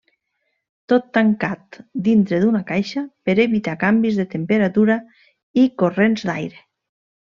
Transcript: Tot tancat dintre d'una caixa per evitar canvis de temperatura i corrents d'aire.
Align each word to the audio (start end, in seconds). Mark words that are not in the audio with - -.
Tot 0.91 1.03
tancat 1.17 1.77
dintre 2.07 2.39
d'una 2.45 2.61
caixa 2.71 3.03
per 3.29 3.35
evitar 3.45 3.77
canvis 3.85 4.17
de 4.23 4.25
temperatura 4.33 4.97
i 5.65 5.67
corrents 5.83 6.27
d'aire. 6.33 6.65